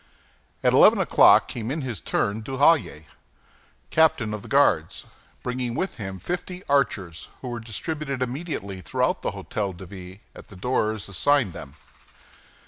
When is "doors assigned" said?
10.55-11.53